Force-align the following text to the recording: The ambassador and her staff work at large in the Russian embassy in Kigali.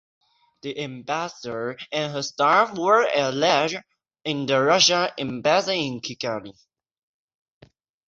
The 0.63 0.79
ambassador 0.83 1.77
and 1.91 2.11
her 2.11 2.23
staff 2.23 2.75
work 2.75 3.07
at 3.15 3.35
large 3.35 3.75
in 4.25 4.47
the 4.47 4.59
Russian 4.59 5.09
embassy 5.15 5.85
in 5.85 5.99
Kigali. 6.01 6.53